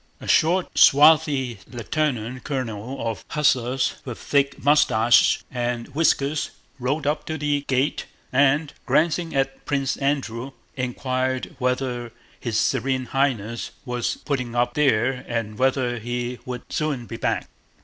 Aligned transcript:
A 0.19 0.27
short, 0.27 0.75
swarthy 0.75 1.59
lieutenant 1.69 2.43
colonel 2.43 3.07
of 3.07 3.23
hussars 3.27 3.97
with 4.03 4.17
thick 4.17 4.57
mustaches 4.65 5.43
and 5.51 5.89
whiskers 5.89 6.49
rode 6.79 7.05
up 7.05 7.23
to 7.27 7.37
the 7.37 7.61
gate 7.67 8.07
and, 8.33 8.73
glancing 8.87 9.35
at 9.35 9.63
Prince 9.67 9.97
Andrew, 9.97 10.53
inquired 10.75 11.55
whether 11.59 12.11
his 12.39 12.59
Serene 12.59 13.05
Highness 13.13 13.69
was 13.85 14.17
putting 14.25 14.55
up 14.55 14.73
there 14.73 15.23
and 15.27 15.59
whether 15.59 15.99
he 15.99 16.39
would 16.45 16.63
soon 16.73 17.05
be 17.05 17.17
back. 17.17 17.47